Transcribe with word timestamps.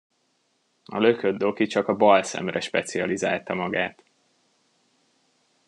A 0.85 0.97
lökött 0.97 1.37
doki 1.37 1.65
csak 1.67 1.87
a 1.87 1.95
bal 1.95 2.23
szemre 2.23 2.59
specializálta 2.59 3.53
magát. 3.53 4.03